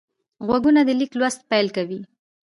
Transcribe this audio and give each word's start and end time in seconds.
غوږونه 0.45 0.81
د 0.85 0.89
لیک 0.99 1.11
لوست 1.19 1.41
پیل 1.49 1.67
کوي 1.75 1.99